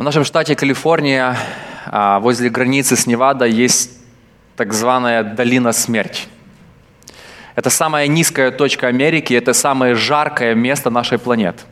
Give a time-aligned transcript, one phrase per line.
[0.00, 1.36] В нашем штате Калифорния,
[1.84, 4.00] а, возле границы с Невада, есть
[4.56, 6.22] так званая долина смерти.
[7.54, 11.64] Это самая низкая точка Америки, это самое жаркое место нашей планеты.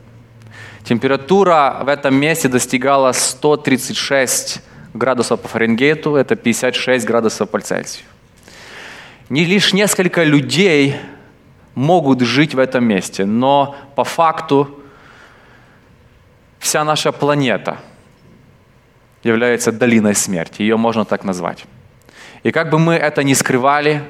[0.84, 4.60] Температура в этом месте достигала 136
[4.92, 8.04] градусов по Фаренгейту, это 56 градусов по Цельсию.
[9.30, 10.96] Не лишь несколько людей
[11.74, 14.78] могут жить в этом месте, но по факту
[16.58, 17.78] вся наша планета
[19.28, 21.64] является долиной смерти, ее можно так назвать.
[22.42, 24.02] И как бы мы это ни скрывали,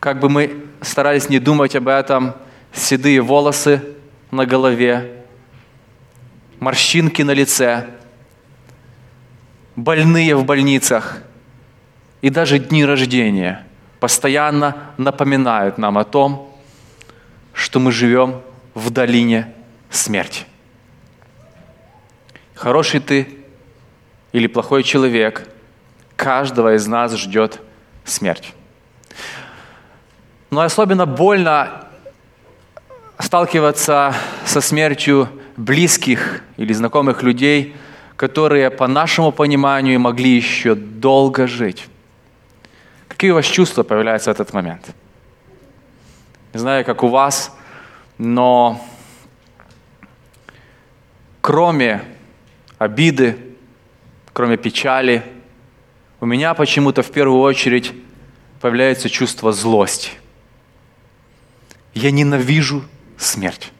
[0.00, 2.34] как бы мы старались не думать об этом,
[2.72, 3.82] седые волосы
[4.30, 5.24] на голове,
[6.60, 7.86] морщинки на лице,
[9.76, 11.22] больные в больницах
[12.20, 13.66] и даже дни рождения
[14.00, 16.56] постоянно напоминают нам о том,
[17.52, 18.42] что мы живем
[18.74, 19.52] в долине
[19.90, 20.44] смерти.
[22.54, 23.41] Хороший ты
[24.32, 25.48] или плохой человек,
[26.16, 27.60] каждого из нас ждет
[28.04, 28.54] смерть.
[30.50, 31.88] Но особенно больно
[33.18, 37.76] сталкиваться со смертью близких или знакомых людей,
[38.16, 41.86] которые, по нашему пониманию, могли еще долго жить.
[43.08, 44.94] Какие у вас чувства появляются в этот момент?
[46.52, 47.56] Не знаю, как у вас,
[48.18, 48.84] но
[51.40, 52.02] кроме
[52.78, 53.51] обиды,
[54.32, 55.22] кроме печали,
[56.20, 57.92] у меня почему-то в первую очередь
[58.60, 60.10] появляется чувство злости.
[61.94, 62.84] Я ненавижу
[63.18, 63.72] смерть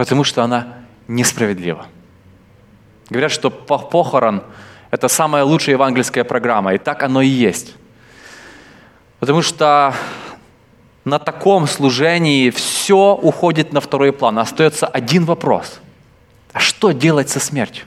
[0.00, 0.76] потому что она
[1.08, 1.86] несправедлива.
[3.10, 4.42] Говорят, что похорон–
[4.90, 7.74] это самая лучшая евангельская программа, и так оно и есть.
[9.18, 9.92] Потому что
[11.04, 14.38] на таком служении все уходит на второй план.
[14.38, 15.80] Остается один вопрос.
[16.54, 17.84] А что делать со смертью?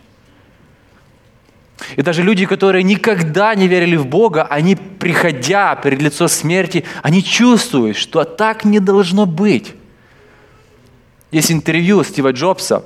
[1.95, 7.23] И даже люди, которые никогда не верили в Бога, они, приходя перед лицо смерти, они
[7.23, 9.73] чувствуют, что так не должно быть.
[11.31, 12.85] Есть интервью Стива Джобса,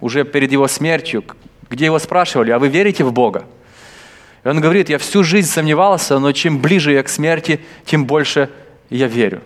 [0.00, 1.24] уже перед его смертью,
[1.70, 3.44] где его спрашивали, а вы верите в Бога?
[4.44, 8.50] И он говорит, я всю жизнь сомневался, но чем ближе я к смерти, тем больше
[8.90, 9.42] я верю.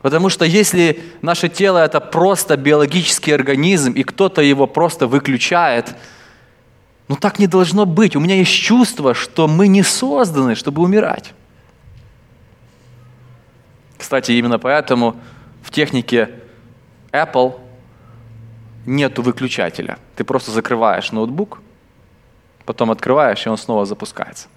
[0.00, 5.96] Потому что если наше тело это просто биологический организм, и кто-то его просто выключает,
[7.08, 8.14] ну так не должно быть.
[8.16, 11.32] У меня есть чувство, что мы не созданы, чтобы умирать.
[13.96, 15.16] Кстати, именно поэтому
[15.62, 16.30] в технике
[17.10, 17.58] Apple
[18.86, 19.98] нету выключателя.
[20.16, 21.60] Ты просто закрываешь ноутбук,
[22.64, 24.48] потом открываешь, и он снова запускается.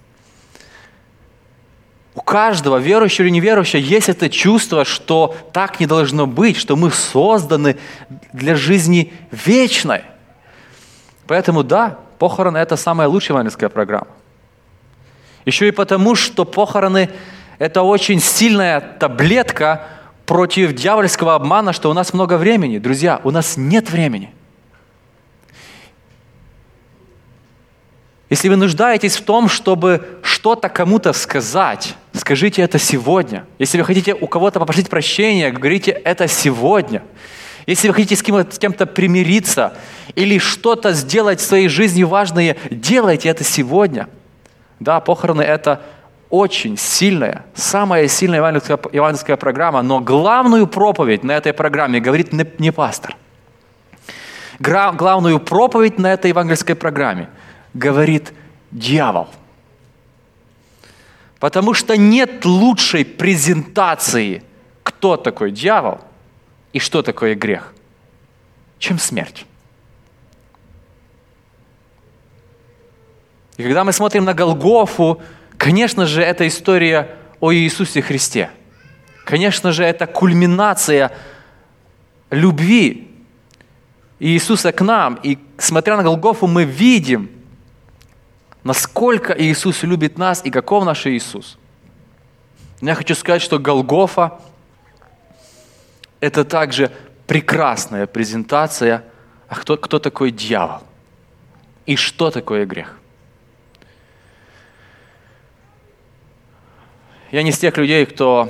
[2.14, 6.90] У каждого, верующего или неверующего, есть это чувство, что так не должно быть, что мы
[6.90, 7.78] созданы
[8.34, 10.02] для жизни вечной.
[11.26, 14.06] Поэтому да, похороны– это самая лучшая евангельская программа.
[15.44, 17.10] Еще и потому, что похороны–
[17.58, 19.86] это очень сильная таблетка–
[20.24, 22.78] против дьявольского обмана, что у нас много времени.
[22.78, 24.32] Друзья, у нас нет времени.
[28.30, 33.44] Если вы нуждаетесь в том, чтобы что-то кому-то сказать, скажите это сегодня.
[33.58, 37.02] Если вы хотите у кого-то попросить прощения, говорите это сегодня.
[37.66, 39.76] Если вы хотите с кем-то, примириться
[40.14, 44.08] или что-то сделать в своей жизни важное, делайте это сегодня.
[44.80, 45.80] Да, похороны– это
[46.28, 52.46] очень сильная, самая сильная евангельская, евангельская программа, но главную проповедь на этой программе говорит не,
[52.58, 53.16] не пастор.
[54.58, 57.28] Гра, главную проповедь на этой евангельской программе
[57.74, 58.32] говорит
[58.70, 59.28] дьявол.
[61.38, 64.42] Потому что нет лучшей презентации,
[64.82, 66.00] кто такой дьявол
[66.72, 67.72] и что такое грех,
[68.78, 69.46] чем смерть.
[73.56, 75.20] И когда мы смотрим на Голгофу,
[75.62, 78.50] Конечно же, это история о Иисусе Христе.
[79.24, 81.12] Конечно же, это кульминация
[82.30, 83.08] любви
[84.18, 85.20] Иисуса к нам.
[85.22, 87.30] И смотря на Голгофу, мы видим,
[88.64, 91.56] насколько Иисус любит нас и каков наш Иисус.
[92.80, 94.40] Но я хочу сказать, что Голгофа–
[96.22, 96.92] это также
[97.26, 99.04] прекрасная презентация,
[99.48, 100.82] а кто, кто такой дьявол
[101.84, 102.96] и что такое грех.
[107.32, 108.48] Я не из тех людей, кто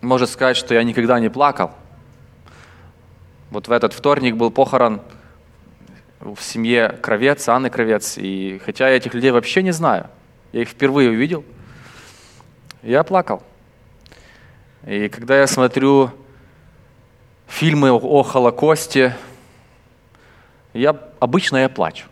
[0.00, 1.72] может сказать, что я никогда не плакал.
[3.50, 5.02] Вот в этот вторник был похорон
[6.20, 8.16] в семье Кровец, Анны Кровец.
[8.16, 10.08] И хотя я этих людей вообще не знаю,
[10.52, 11.44] я их впервые увидел,
[12.82, 13.42] я плакал.
[14.86, 16.12] И когда я смотрю
[17.48, 19.16] фильмы о Холокосте,
[20.72, 22.06] я, обычно я плачу.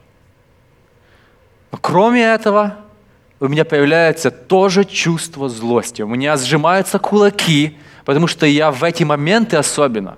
[1.71, 2.77] Но кроме этого,
[3.39, 6.03] у меня появляется тоже чувство злости.
[6.03, 10.17] У меня сжимаются кулаки, потому что я в эти моменты особенно,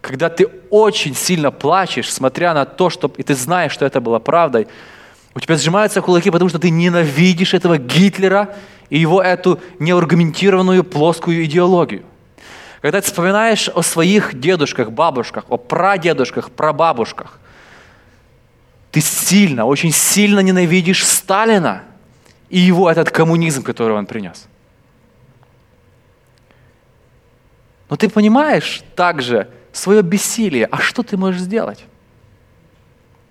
[0.00, 4.18] когда ты очень сильно плачешь, смотря на то, что, и ты знаешь, что это было
[4.20, 4.68] правдой,
[5.36, 8.56] у тебя сжимаются кулаки, потому что ты ненавидишь этого Гитлера
[8.88, 12.04] и его эту неаргументированную плоскую идеологию.
[12.80, 17.38] Когда ты вспоминаешь о своих дедушках, бабушках, о прадедушках, прабабушках,
[18.90, 21.82] ты сильно, очень сильно ненавидишь Сталина
[22.48, 24.46] и его этот коммунизм, который он принес.
[27.90, 30.64] Но ты понимаешь также свое бессилие.
[30.64, 31.84] А что ты можешь сделать?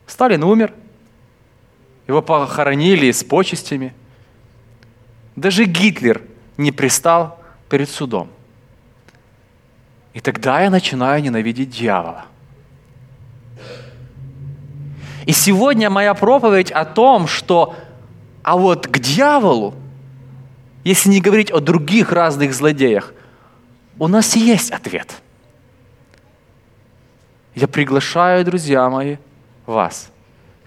[0.05, 0.71] Сталин умер,
[2.07, 3.93] его похоронили с почестями.
[5.35, 6.21] Даже Гитлер
[6.57, 8.29] не пристал перед судом.
[10.13, 12.25] И тогда я начинаю ненавидеть дьявола.
[15.25, 17.75] И сегодня моя проповедь о том, что
[18.43, 19.73] а вот к дьяволу,
[20.83, 23.11] если не говорить о других разных злодеях,
[23.97, 25.21] у нас есть ответ.
[27.55, 29.17] Я приглашаю, друзья мои,
[29.65, 30.11] вас,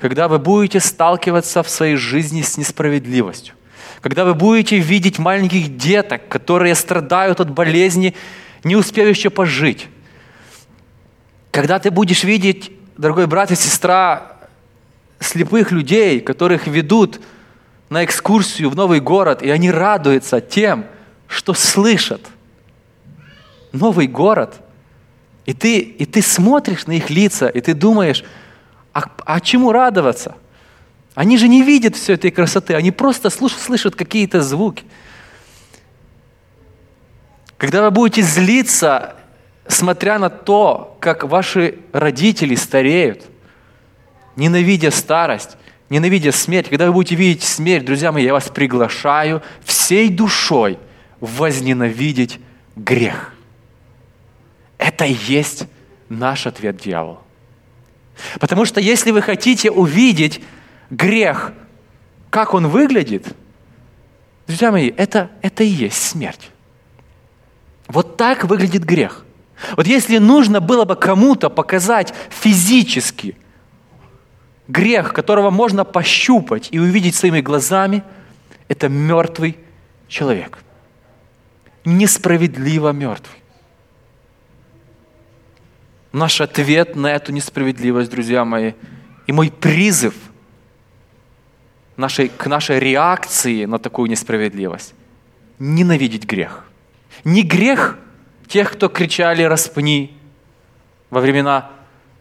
[0.00, 3.54] когда вы будете сталкиваться в своей жизни с несправедливостью,
[4.00, 8.14] когда вы будете видеть маленьких деток, которые страдают от болезни,
[8.62, 9.88] не успев еще пожить,
[11.50, 14.36] когда ты будешь видеть, дорогой брат и сестра,
[15.18, 17.20] слепых людей, которых ведут
[17.88, 20.86] на экскурсию в новый город, и они радуются тем,
[21.26, 22.20] что слышат.
[23.72, 24.60] Новый город.
[25.46, 28.24] И ты, и ты смотришь на их лица, и ты думаешь,
[28.98, 30.36] а, а чему радоваться?
[31.14, 34.84] Они же не видят всей этой красоты, они просто слушают, слышат какие-то звуки.
[37.56, 39.16] Когда вы будете злиться,
[39.66, 43.24] смотря на то, как ваши родители стареют–
[44.38, 45.56] ненавидя старость,
[45.90, 50.78] ненавидя смерть, когда вы будете видеть смерть, друзья мои, я вас приглашаю всей душой
[51.20, 52.38] возненавидеть
[52.76, 53.34] грех.
[54.78, 55.66] Это и есть
[56.08, 57.20] наш ответ дьяволу.
[58.40, 60.40] Потому что если вы хотите увидеть
[60.90, 61.52] грех,
[62.30, 63.26] как он выглядит,
[64.46, 66.50] друзья мои, это, это и есть смерть.
[67.86, 69.24] Вот так выглядит грех.
[69.76, 73.36] Вот если нужно было бы кому-то показать физически–
[74.68, 78.04] грех, которого можно пощупать и увидеть своими глазами,
[78.68, 79.58] это мертвый
[80.06, 80.58] человек.
[81.84, 83.38] Несправедливо мертвый.
[86.18, 88.72] Наш ответ на эту несправедливость, друзья мои,
[89.28, 90.14] и мой призыв
[91.96, 94.94] нашей, к нашей реакции на такую несправедливость–
[95.60, 96.64] ненавидеть грех.
[97.22, 97.96] Не грех
[98.48, 100.18] тех, кто кричали «распни»
[101.08, 101.70] во времена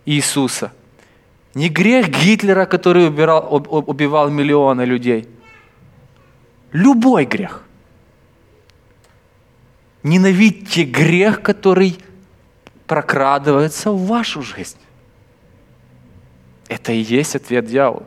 [0.05, 0.71] Иисуса–
[1.55, 5.27] не грех Гитлера, который убирал, убивал миллионы людей.
[6.71, 7.63] Любой грех.
[10.03, 11.97] Ненавидьте грех, который
[12.87, 14.77] прокрадывается в вашу жизнь.
[16.69, 18.03] Это и есть ответ дьявола.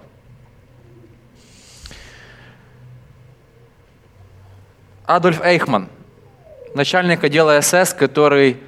[5.06, 5.88] Адольф Эйхман,
[6.74, 8.58] начальник отдела СС, который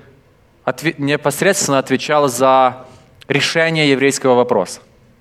[0.98, 2.86] непосредственно отвечал за
[3.28, 4.80] решение еврейского вопроса.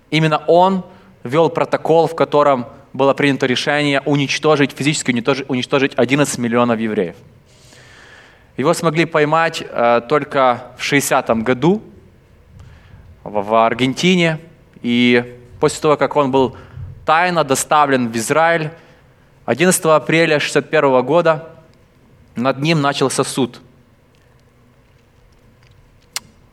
[0.10, 0.84] Именно он
[1.24, 5.12] вел протокол, в котором было принято решение уничтожить, физически
[5.48, 7.16] уничтожить 11 миллионов евреев.
[8.62, 11.82] Его смогли поймать э, только в 60-м году
[13.24, 14.38] в, Аргентине.
[14.84, 16.56] И после того, как он был
[17.04, 18.70] тайно доставлен в Израиль,
[19.46, 21.50] 11 апреля 1961 года
[22.36, 23.60] над ним начался суд–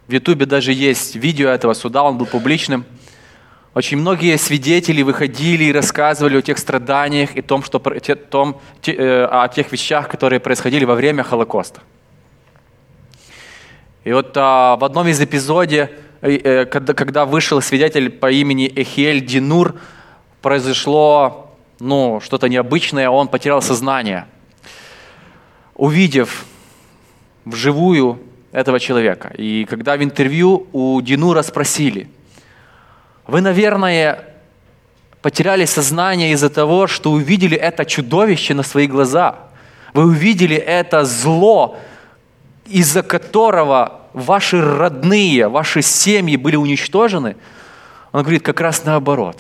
[0.08, 2.86] в Ютубе даже есть видео этого суда, он был публичным.
[3.74, 9.70] Очень многие свидетели выходили и рассказывали о тех страданиях и том, что, э, о тех
[9.70, 11.82] вещах, которые происходили во время Холокоста.
[14.08, 15.90] И вот а, в одном из эпизодов,
[16.22, 19.74] э, когда, когда вышел свидетель по имени Эхиэль Динур,
[20.40, 24.24] произошло ну, что-то необычное, он потерял сознание.
[25.74, 26.46] Увидев
[27.44, 28.18] вживую
[28.50, 29.30] этого человека.
[29.36, 32.08] И когда в интервью у Динура спросили,
[33.26, 34.24] вы, наверное,
[35.20, 39.34] потеряли сознание из-за того, что увидели это чудовище на свои глаза.
[39.92, 41.76] Вы увидели это зло,
[42.68, 47.36] из-за которого ваши родные, ваши семьи были уничтожены.
[48.12, 49.38] Он говорит, как раз наоборот.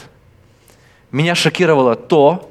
[1.10, 2.50] Меня шокировало то,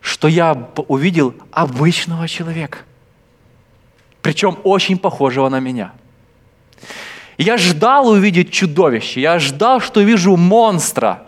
[0.00, 2.78] что я увидел обычного человека–
[4.26, 5.92] причем очень похожего на меня.
[7.38, 11.22] Я ждал увидеть чудовище, я ждал, что вижу монстра.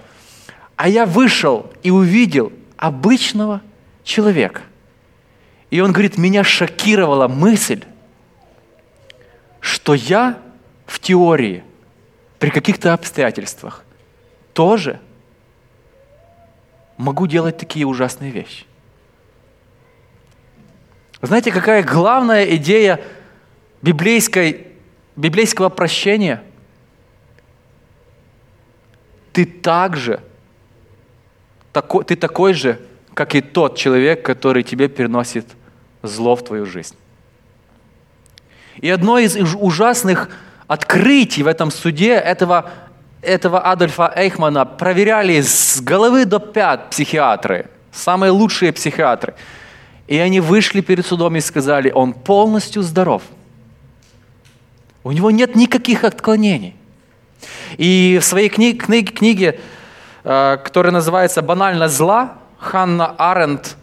[0.75, 3.62] А я вышел и увидел обычного
[4.03, 4.62] человека.
[5.71, 7.85] И он говорит, меня шокировала мысль,
[9.61, 10.38] что я
[10.87, 11.65] в теории
[12.38, 13.85] при каких-то обстоятельствах
[14.53, 15.00] тоже
[16.97, 18.65] могу делать такие ужасные вещи.
[21.21, 23.00] Знаете, какая главная идея
[23.83, 24.69] библейской,
[25.17, 26.43] библейского прощения?
[29.33, 30.21] Ты также,
[31.73, 32.81] такой, ты такой же,
[33.15, 35.47] как и тот человек, который тебе переносит
[36.03, 36.97] зло в твою жизнь.
[38.80, 40.28] И одно из ужасных
[40.66, 42.70] открытий в этом суде этого,
[43.23, 49.35] этого Адольфа Эйхмана проверяли с головы до пят психиатры, самые лучшие психиатры.
[50.06, 53.23] И они вышли перед судом и сказали, он полностью здоров.
[55.04, 56.75] У него нет никаких отклонений.
[57.76, 59.61] И в своей книге, книге, книге
[60.25, 63.76] э, которая называется «Банально зла», Ханна Аренд,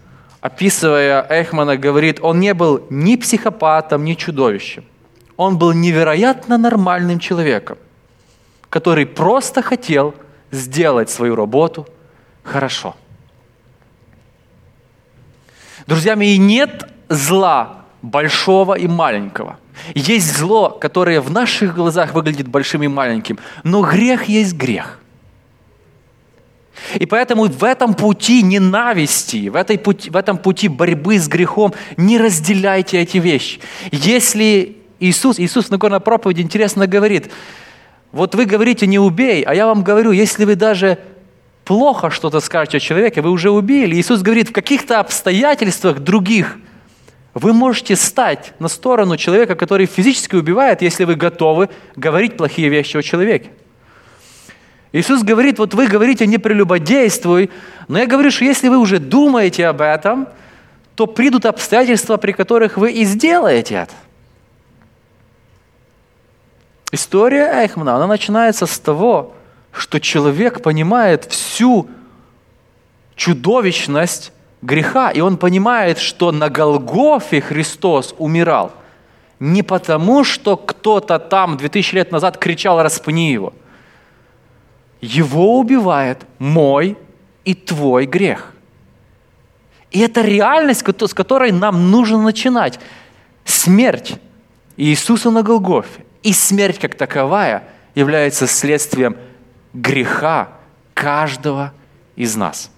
[0.45, 4.83] описывая Эйхмана, говорит, он не был ни психопатом, ни чудовищем.
[5.37, 7.77] Он был невероятно нормальным человеком,
[8.69, 10.13] который просто хотел
[10.51, 11.87] сделать свою работу
[12.43, 12.95] хорошо.
[15.87, 19.57] Друзья мои, нет зла большого и маленького.
[19.95, 24.99] Есть зло, которое в наших глазах выглядит большим и маленьким, но грех есть грех.
[26.93, 31.73] И поэтому в этом пути ненависти, в, этой пути, в этом пути борьбы с грехом
[31.97, 33.59] не разделяйте эти вещи.
[33.91, 37.31] Если Иисус, Иисус на горной проповеди интересно говорит,
[38.11, 40.97] вот вы говорите не убей, а я вам говорю, если вы даже
[41.65, 43.95] плохо что-то скажете о человеке, вы уже убили.
[43.95, 46.57] Иисус говорит, в каких-то обстоятельствах других
[47.33, 52.95] вы можете стать на сторону человека, который физически убивает, если вы готовы говорить плохие вещи
[52.95, 53.49] о человеке.
[54.95, 57.49] Иисус говорит, вот вы говорите не прелюбодействуй,
[57.89, 60.25] но я говорю, что если вы уже думаете об этом,
[60.95, 63.93] то придут обстоятельства, при которых вы и сделаете это.
[66.93, 69.35] История Эйхмана, она начинается с того,
[69.73, 71.89] что человек понимает всю
[73.17, 78.71] чудовищность греха, и он понимает, что на Голгофе Христос умирал
[79.41, 83.51] не потому, что кто-то там 2000 лет назад кричал «распни его».
[85.01, 86.97] Его убивает мой
[87.43, 88.53] и твой грех.
[89.91, 92.79] И это реальность, с которой нам нужно начинать.
[93.45, 94.19] Смерть
[94.77, 99.15] Иисуса на Голгофе и смерть как таковая является следствием
[99.73, 100.49] греха
[100.93, 101.73] каждого
[102.15, 102.71] из нас.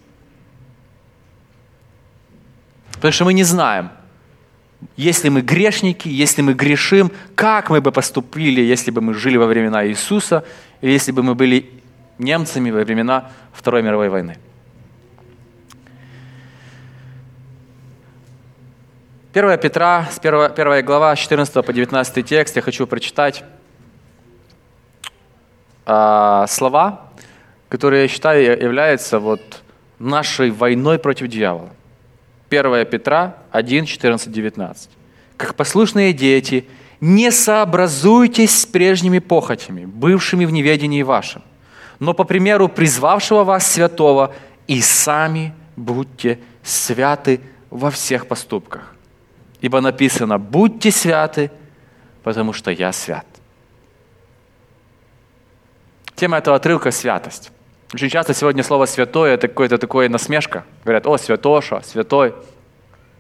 [2.94, 3.90] Потому что мы не знаем,
[4.96, 9.46] если мы грешники, если мы грешим, как мы бы поступили, если бы мы жили во
[9.46, 10.44] времена Иисуса,
[10.82, 11.77] если бы мы были
[12.18, 14.38] немцами во времена Второй мировой войны.
[19.34, 23.44] Первая Петра, 1, 1 глава, 14 по 19 текст, я хочу прочитать
[25.86, 27.12] э, слова,
[27.70, 29.62] которые, я считаю, являются вот
[30.00, 31.70] нашей войной против дьявола.
[32.50, 34.90] 1 Петра 1, 14, 19.
[35.36, 36.68] «Как послушные дети,
[37.00, 41.44] не сообразуйтесь с прежними похотями, бывшими в неведении вашем,
[42.00, 44.34] но по примеру призвавшего вас святого,
[44.68, 48.94] и сами будьте святы во всех поступках.
[49.62, 51.52] Ибо написано, будьте святы,
[52.24, 53.26] потому что я свят.
[56.16, 57.52] Тема этого отрывка– святость.
[57.94, 60.66] Очень часто сегодня слово «святой»– это какое-то такое насмешка.
[60.84, 62.34] Говорят, о, святоша, святой.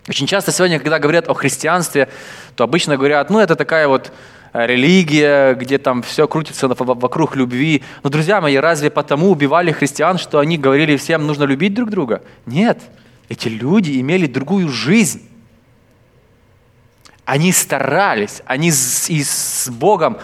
[0.09, 2.09] Очень часто сегодня, когда говорят о христианстве,
[2.55, 4.11] то обычно говорят, ну, это такая вот
[4.53, 7.83] религия, где там все крутится вокруг любви.
[8.03, 12.21] Но, друзья мои, разве потому убивали христиан, что они говорили всем, нужно любить друг друга?
[12.45, 12.81] Нет.
[13.29, 15.27] Эти люди имели другую жизнь.
[17.25, 20.17] Они старались, они с, и с Богом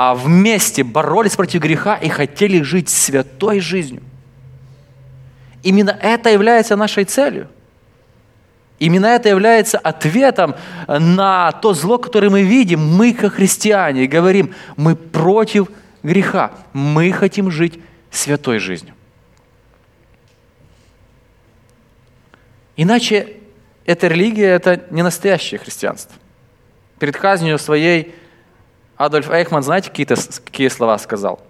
[0.00, 4.00] а вместе боролись против греха и хотели жить святой жизнью.
[5.64, 7.48] Именно это является нашей целью.
[8.78, 10.54] Именно это является ответом
[10.86, 12.80] на то зло, которое мы видим.
[12.80, 15.68] Мы, как христиане, говорим, мы против
[16.02, 16.52] греха.
[16.72, 17.80] Мы хотим жить
[18.10, 18.94] святой жизнью.
[22.76, 23.36] Иначе
[23.84, 26.14] эта религия– это не настоящее христианство.
[27.00, 28.14] Перед казнью своей
[28.96, 30.06] Адольф Эйхман, знаете, какие,
[30.44, 31.40] какие слова сказал?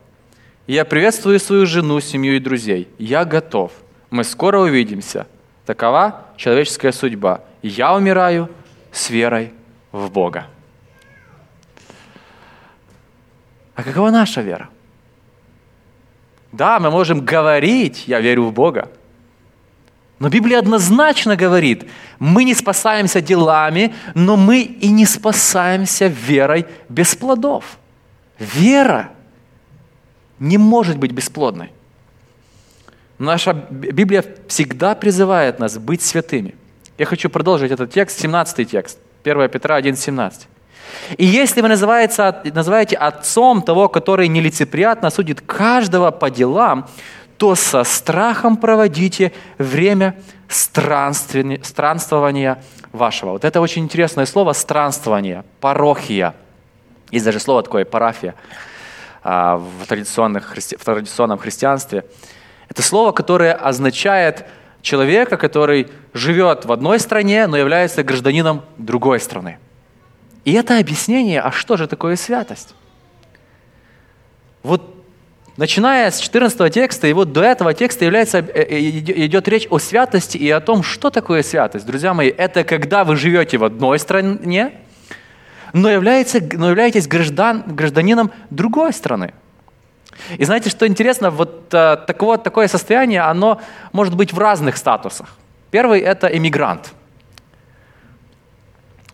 [0.67, 2.89] «Я приветствую свою жену, семью и друзей.
[2.99, 3.73] Я готов.
[4.11, 5.27] Мы скоро увидимся.
[5.69, 7.43] Такова человеческая судьба.
[7.61, 8.49] Я умираю
[8.91, 9.53] с верой
[9.93, 10.47] в Бога».
[13.75, 14.71] А какова наша вера?
[16.53, 18.91] Да, мы можем говорить, я верю в Бога.
[20.19, 21.87] Но Библия однозначно говорит,
[22.19, 27.77] мы не спасаемся делами, но мы и не спасаемся верой без плодов.
[28.39, 29.11] Вера
[30.39, 31.73] не может быть бесплодной.
[33.19, 36.55] Наша Библия всегда призывает нас быть святыми.
[36.99, 40.49] Я хочу продолжить этот текст, 17 текст, 1 Петра 1, 17.
[41.17, 46.89] И если вы называете отцом того, который нелицеприятно судит каждого по делам,
[47.37, 50.17] то со страхом проводите время
[50.49, 53.33] странствования вашего.
[53.33, 56.35] Вот это очень интересное слово «странствование», «парохия».
[57.11, 58.35] Есть даже слово такое «парафия»
[59.23, 62.05] а, в, традиционных, в традиционном христианстве.
[62.69, 64.47] Это слово, которое означает
[64.83, 69.59] человека, который живет в одной стране, но является гражданином другой страны.
[70.45, 72.75] И это объяснение, а что же такое святость?
[74.63, 74.95] Вот
[75.57, 78.81] начиная с 14 текста, и вот до этого текста является, э, э,
[79.27, 81.85] идет речь о святости и о том, что такое святость.
[81.85, 84.73] Друзья мои, это когда вы живете в одной стране,
[85.73, 89.35] но, является, но являетесь граждан, гражданином другой страны.
[90.37, 93.61] И знаете, что интересно, вот а, такое, такое состояние, оно
[93.93, 95.29] может быть в разных статусах.
[95.71, 96.93] Первый– это иммигрант–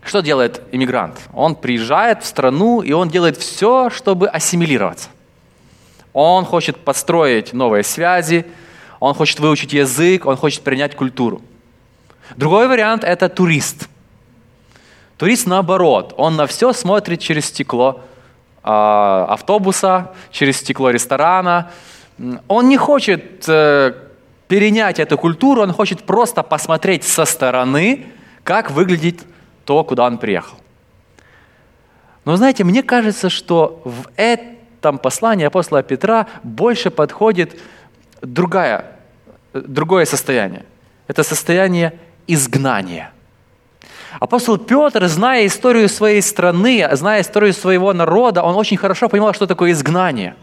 [0.05, 1.19] что делает иммигрант?
[1.33, 5.09] Он приезжает в страну, и он делает все, чтобы ассимилироваться.
[6.13, 8.47] Он хочет построить новые связи,
[9.01, 11.41] он хочет выучить язык, он хочет принять культуру.
[12.37, 13.89] Другой вариант– это турист.
[15.17, 18.14] Турист наоборот, он на все смотрит через стекло э,
[18.65, 21.71] автобуса, через стекло ресторана.
[22.49, 23.93] Он не хочет э,
[24.49, 28.07] перенять эту культуру, он хочет просто посмотреть со стороны,
[28.43, 29.21] как выглядит
[29.65, 30.57] то, куда он приехал.
[32.25, 37.61] Но знаете, мне кажется, что в этом послании апостола Петра больше подходит
[38.23, 38.97] другая,
[39.53, 40.65] другое состояние.
[41.07, 43.13] Это состояние изгнания.
[44.21, 49.47] Апостол Петр, зная историю своей страны, зная историю своего народа, он очень хорошо понимал, что
[49.47, 50.37] такое изгнание.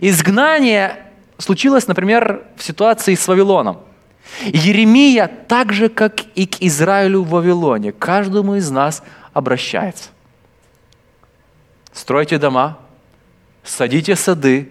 [0.00, 1.06] Изгнание
[1.38, 3.80] случилось, например, в ситуации с Вавилоном–
[4.44, 10.10] Еремия, так же, как и к Израилю в Вавилоне, каждому из нас обращается.
[11.92, 12.78] Стройте дома,
[13.64, 14.70] садите сады,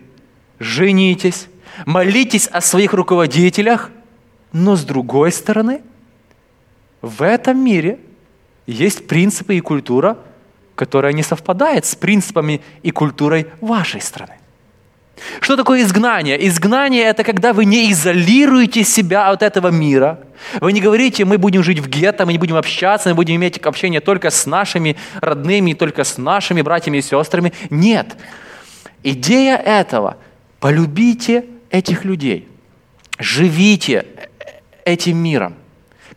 [0.58, 1.48] женитесь,
[1.86, 3.92] молитесь о своих руководителях,
[4.52, 5.82] но с другой стороны,
[7.02, 8.00] в этом мире
[8.68, 10.18] есть принципы и культура,
[10.76, 14.34] которая не совпадает с принципами и культурой вашей страны.
[15.42, 16.48] Что такое изгнание?
[16.48, 20.20] Изгнание– это когда вы не изолируете себя от этого мира.
[20.62, 23.58] Вы не говорите, мы будем жить в гетто, мы не будем общаться, мы будем иметь
[23.58, 27.52] общение только с нашими родными, только с нашими братьями и сестрами.
[27.70, 28.16] Нет.
[29.04, 30.18] Идея этого–
[30.60, 32.48] полюбите этих людей,
[33.18, 34.06] живите
[34.86, 35.56] этим миром,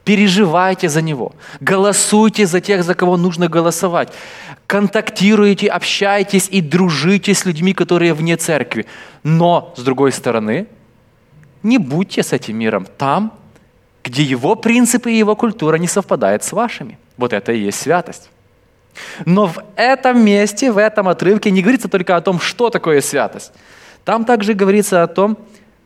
[0.04, 4.12] переживайте за него, голосуйте за тех, за кого нужно голосовать
[4.72, 8.86] контактируете, общаетесь и дружите с людьми, которые вне церкви.
[9.22, 10.66] Но, с другой стороны,
[11.62, 13.34] не будьте с этим миром там,
[14.02, 16.98] где его принципы и его культура не совпадают с вашими.
[17.18, 18.30] Вот это и есть святость.
[19.26, 23.52] Но в этом месте, в этом отрывке не говорится только о том, что такое святость.
[24.06, 25.36] Там также говорится о том,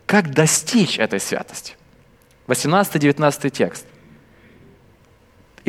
[0.05, 1.75] как достичь этой святости.
[2.47, 3.85] 18-19 текст.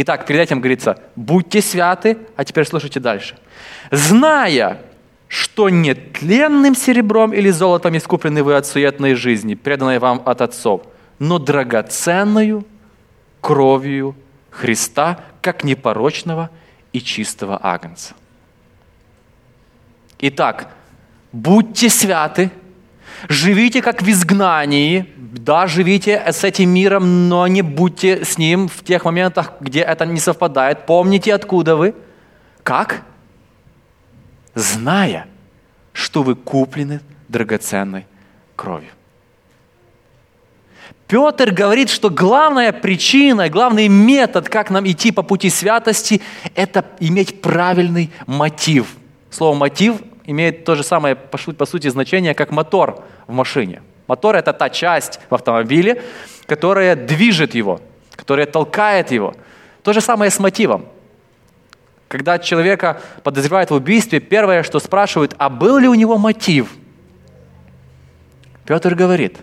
[0.01, 3.37] Итак, перед этим говорится, будьте святы, а теперь слушайте дальше.
[3.91, 4.81] Зная,
[5.27, 10.83] что нетленным серебром или золотом искуплены вы от суетной жизни, преданной вам от отцов,
[11.19, 12.65] но драгоценную
[13.41, 14.15] кровью
[14.51, 16.51] Христа, как непорочного
[16.93, 18.15] и чистого агнца.
[20.21, 20.71] Итак,
[21.33, 22.53] будьте святы–
[23.29, 28.85] Живите как в изгнании, да, живите с этим миром, но не будьте с ним в
[28.85, 30.87] тех моментах, где это не совпадает.
[30.87, 31.95] Помните, откуда вы.
[32.63, 33.03] Как?
[34.55, 35.27] Зная,
[35.93, 38.07] что вы куплены драгоценной
[38.57, 38.91] кровью.
[41.07, 46.21] Петр говорит, что главная причина, главный метод, как нам идти по пути святости,
[46.55, 48.95] это иметь правильный мотив.
[49.31, 49.97] Слово «мотив»
[50.29, 53.81] имеет то же самое, по сути, значение, как мотор в машине.
[54.07, 56.03] Мотор– это та часть в автомобиле,
[56.47, 57.81] которая движет его,
[58.15, 59.35] которая толкает его.
[59.83, 60.85] То же самое с мотивом.
[62.09, 66.75] Когда человека подозревают в убийстве, первое, что спрашивают, а был ли у него мотив?
[68.67, 69.39] Петр говорит,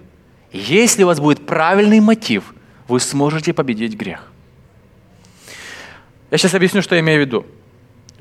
[0.52, 2.54] если у вас будет правильный мотив,
[2.88, 4.32] вы сможете победить грех.
[6.30, 7.45] Я сейчас объясню, что я имею в виду.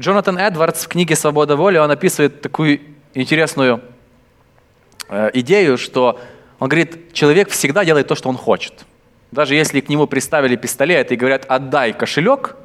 [0.00, 2.80] Джонатан Эдвардс в книге «Свобода воли» он описывает такую
[3.14, 3.80] интересную
[5.08, 6.20] э, идею, что
[6.58, 8.84] он говорит, человек всегда делает то, что он хочет.
[9.30, 12.56] Даже если к нему приставили пистолет и говорят, отдай кошелек,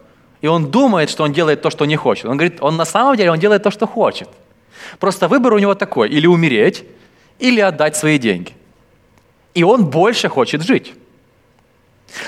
[0.42, 2.26] и он думает, что он делает то, что не хочет.
[2.26, 4.30] Он говорит, он на самом деле он делает то, что хочет.
[5.00, 6.84] Просто выбор у него такой, или умереть,
[7.38, 8.54] или отдать свои деньги.
[9.54, 10.94] И он больше хочет жить.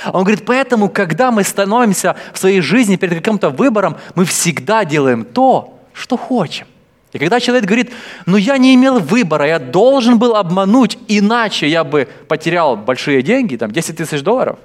[0.05, 5.25] Он говорит, поэтому, когда мы становимся в своей жизни перед каким-то выбором, мы всегда делаем
[5.25, 6.67] то, что хотим.
[7.13, 7.91] И когда человек говорит,
[8.25, 13.57] ну я не имел выбора, я должен был обмануть, иначе я бы потерял большие деньги,
[13.57, 14.59] там 10 тысяч долларов,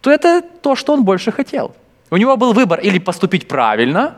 [0.00, 1.74] то это то, что он больше хотел.
[2.10, 4.14] У него был выбор или поступить правильно,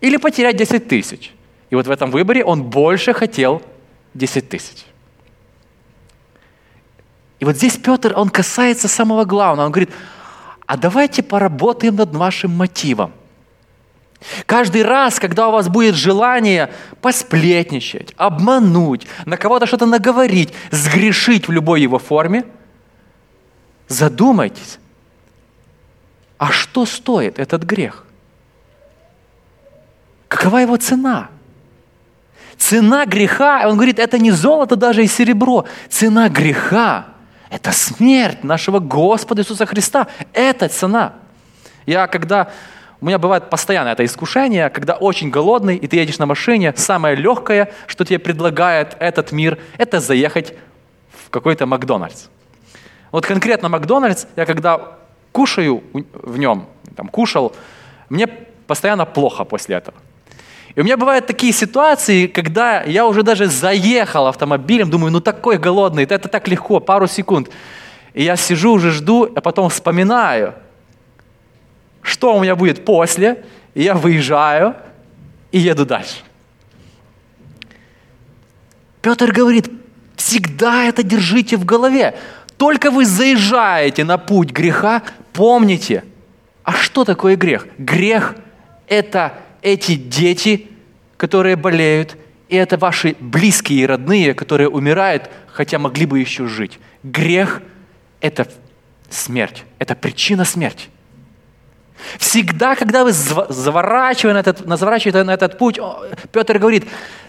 [0.00, 1.32] или потерять 10 тысяч.
[1.70, 3.62] И вот в этом выборе он больше хотел
[4.14, 4.84] 10 тысяч.
[7.38, 9.66] И вот здесь Петр, он касается самого главного.
[9.66, 9.90] Он говорит,
[10.66, 13.12] а давайте поработаем над вашим мотивом.
[14.46, 16.72] Каждый раз, когда у вас будет желание
[17.02, 22.44] посплетничать, обмануть, на кого-то что-то наговорить, сгрешить в любой его форме,
[23.88, 24.78] задумайтесь,
[26.38, 28.04] а что стоит этот грех?
[30.28, 31.28] Какова его цена?
[32.56, 35.66] Цена греха, он говорит, это не золото даже и серебро.
[35.90, 37.08] Цена греха–
[37.50, 40.08] это смерть нашего Господа Иисуса Христа.
[40.32, 41.14] Это цена.
[41.86, 42.50] Я когда
[43.00, 47.14] у меня бывает постоянно это искушение, когда очень голодный, и ты едешь на машине, самое
[47.14, 50.54] легкое, что тебе предлагает этот мир, это заехать
[51.10, 52.26] в какой-то Макдональдс.
[53.12, 54.96] Вот конкретно Макдональдс, я когда
[55.32, 57.54] кушаю в нем, там, кушал,
[58.08, 59.96] мне постоянно плохо после этого.
[60.76, 65.58] И у меня бывают такие ситуации, когда я уже даже заехал автомобилем, думаю, ну такой
[65.58, 67.50] голодный, это так легко, пару секунд.
[68.14, 70.54] И я сижу, уже жду, а потом вспоминаю–
[72.06, 74.76] что у меня будет после, и я выезжаю
[75.50, 76.18] и еду дальше.
[79.02, 79.68] Петр говорит,
[80.14, 82.16] всегда это держите в голове.
[82.58, 86.04] Только вы заезжаете на путь греха, помните,
[86.62, 87.66] а что такое грех?
[87.76, 88.36] Грех–
[88.86, 89.32] это
[89.66, 90.68] эти дети,
[91.16, 92.16] которые болеют,
[92.48, 96.78] и это ваши близкие и родные, которые умирают, хотя могли бы еще жить.
[97.02, 97.62] Грех–
[98.20, 98.46] это
[99.10, 100.86] смерть, это причина смерти.
[102.16, 105.80] Всегда, когда вы заворачиваете на этот, заворачиваете на этот путь,
[106.30, 106.84] Петр говорит,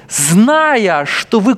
[0.07, 1.55] зная, что вы,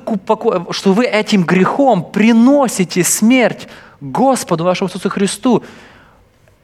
[0.70, 3.68] что вы этим грехом приносите смерть
[4.00, 5.62] Господу вашему Иисусу Христу,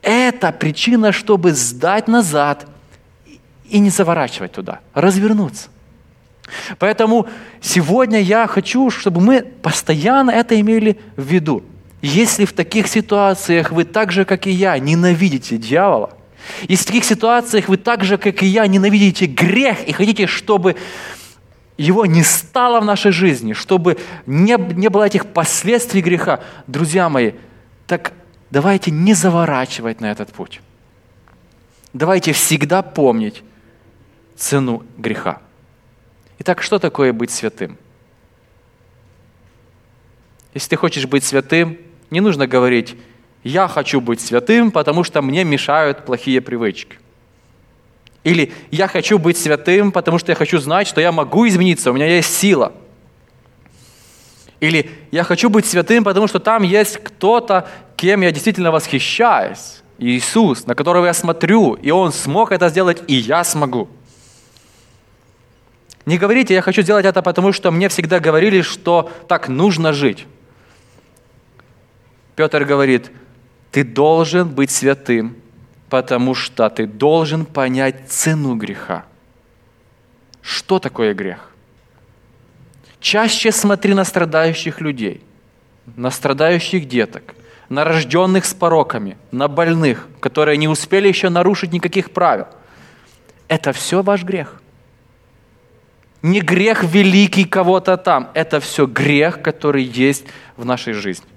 [0.01, 2.65] это причина, чтобы сдать назад
[3.69, 5.69] и не заворачивать туда, развернуться.
[6.79, 7.27] Поэтому
[7.61, 11.63] сегодня я хочу, чтобы мы постоянно это имели в виду.
[12.01, 16.11] Если в таких ситуациях вы так же, как и я, ненавидите дьявола,
[16.67, 20.75] и в таких ситуациях вы так же, как и я, ненавидите грех и хотите, чтобы
[21.77, 26.39] его не стало в нашей жизни, чтобы не, не было этих последствий греха.
[26.65, 27.33] Друзья мои,
[27.85, 28.13] так
[28.49, 30.61] давайте не заворачивать на этот путь.
[31.93, 33.43] Давайте всегда помнить
[34.37, 35.41] цену греха.
[36.39, 37.77] Итак, что такое быть святым?
[40.53, 41.77] Если ты хочешь быть святым,
[42.09, 42.95] не нужно говорить,
[43.43, 46.97] я хочу быть святым, потому что мне мешают плохие привычки.
[48.23, 51.93] Или я хочу быть святым, потому что я хочу знать, что я могу измениться, у
[51.93, 52.73] меня есть сила.
[54.59, 59.81] Или я хочу быть святым, потому что там есть кто-то, кем я действительно восхищаюсь.
[59.99, 63.87] Иисус, на которого я смотрю, и Он смог это сделать, и я смогу.
[66.07, 70.25] Не говорите, я хочу сделать это, потому что мне всегда говорили, что так нужно жить.
[72.37, 73.11] Петр говорит,
[73.71, 75.35] ты должен быть святым,
[75.89, 79.03] потому что ты должен понять цену греха.
[80.41, 81.51] Что такое грех?
[83.01, 85.21] Чаще смотри на страдающих людей,
[85.97, 87.35] на страдающих деток,
[87.67, 92.47] на рожденных с пороками, на больных, которые не успели еще нарушить никаких правил.
[93.49, 94.61] Это все ваш грех.
[96.21, 98.29] Не грех великий кого-то там.
[98.33, 100.25] Это все грех, который есть
[100.55, 101.27] в нашей жизни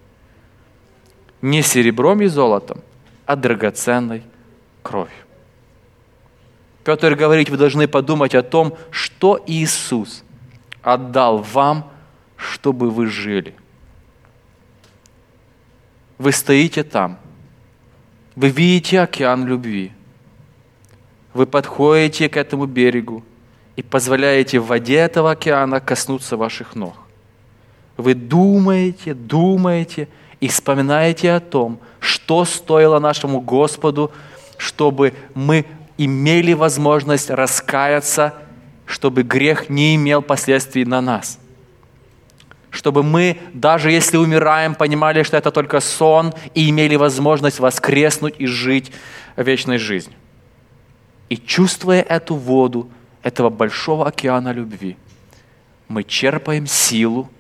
[1.42, 2.80] не серебром и золотом,
[3.26, 4.22] а драгоценной
[4.82, 5.12] кровью.
[6.84, 10.24] Петр говорит, вы должны подумать о том, что Иисус
[10.82, 11.90] отдал вам,
[12.36, 13.54] чтобы вы жили.
[16.18, 17.18] Вы стоите там,
[18.34, 19.92] вы видите океан любви,
[21.32, 23.24] вы подходите к этому берегу
[23.76, 26.94] и позволяете воде этого океана коснуться ваших ног.
[27.96, 30.08] Вы думаете, думаете–
[30.40, 34.10] и вспоминаете о том, что стоило нашему Господу,
[34.56, 35.66] чтобы мы
[35.98, 38.34] имели возможность раскаяться,
[38.86, 41.38] чтобы грех не имел последствий на нас.
[42.70, 48.46] Чтобы мы, даже если умираем, понимали, что это только сон, и имели возможность воскреснуть и
[48.46, 48.92] жить
[49.36, 50.16] вечной жизнью.
[51.28, 52.90] И чувствуя эту воду,
[53.22, 54.96] этого большого океана любви,
[55.88, 57.30] мы черпаем силу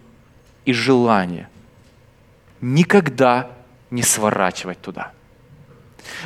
[0.64, 1.48] и желание
[2.60, 3.50] никогда
[3.90, 5.12] не сворачивать туда.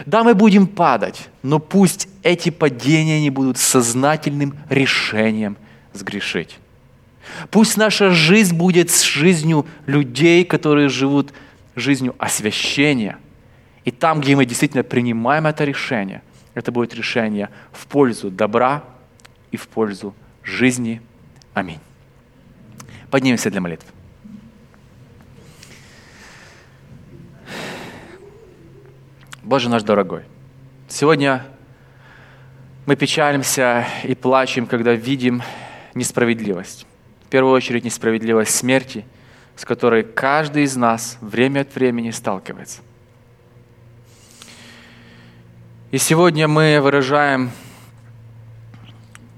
[0.07, 5.57] Да, мы будем падать, но пусть эти падения не будут сознательным решением
[5.93, 6.59] сгрешить.
[7.51, 11.33] Пусть наша жизнь будет с жизнью людей, которые живут
[11.75, 13.19] жизнью освящения.
[13.85, 16.23] И там, где мы действительно принимаем это решение,
[16.55, 18.85] это будет решение в пользу добра
[19.55, 20.13] и в пользу
[20.43, 21.01] жизни.
[21.55, 21.79] Аминь.
[23.09, 23.89] Поднимемся для молитвы.
[29.45, 30.25] Боже наш дорогой,
[30.89, 31.47] сегодня
[32.85, 35.41] мы печалимся и плачем, когда видим
[35.95, 36.85] несправедливость.
[37.27, 39.05] В первую очередь несправедливость смерти,
[39.55, 42.81] с которой каждый из нас время от времени сталкивается.
[45.93, 47.53] И сегодня мы выражаем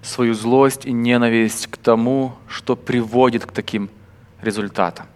[0.06, 3.90] свою злость и ненависть к тому, что приводит к таким
[4.40, 5.06] результатам,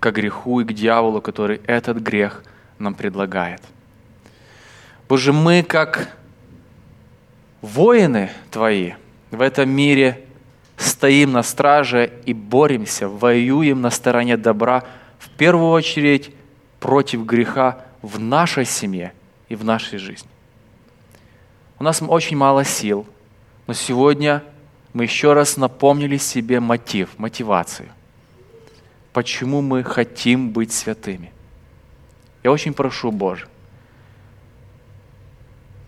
[0.00, 2.44] к греху и к дьяволу, который этот грех
[2.78, 3.60] нам предлагает.
[5.08, 6.16] Боже, мы как
[7.62, 8.92] воины Твои
[9.30, 10.24] в этом мире
[10.76, 14.84] стоим на страже и боремся, воюем на стороне добра,
[15.18, 16.32] в первую очередь
[16.78, 19.12] против греха в нашей семье
[19.48, 20.30] и в нашей жизни.
[21.80, 23.04] У нас очень мало сил–
[23.68, 24.42] но сегодня
[24.94, 27.90] мы еще раз напомнили себе мотив, мотивацию.
[29.12, 31.32] Почему мы хотим быть святыми.
[32.42, 33.46] Я очень прошу, Боже,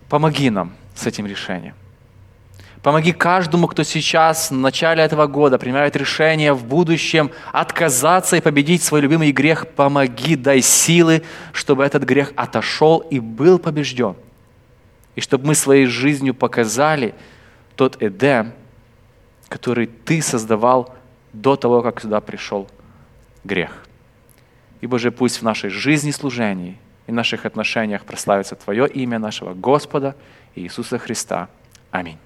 [0.09, 1.73] помоги нам с этим решением.
[2.83, 8.83] Помоги каждому, кто сейчас, в начале этого года, принимает решение в будущем отказаться и победить
[8.83, 9.67] свой любимый грех.
[9.69, 14.15] Помоги, дай силы, чтобы этот грех отошел и был побежден.
[15.15, 17.15] И чтобы мы своей жизнью показали,
[17.75, 18.53] тот Эдем,
[19.47, 20.93] который ты создавал
[21.33, 22.67] до того, как сюда пришел
[23.43, 23.85] грех.
[24.81, 30.15] И, Боже, пусть в нашей жизни служении и наших отношениях прославится Твое имя нашего Господа
[30.55, 31.49] Иисуса Христа.
[31.91, 32.17] Аминь.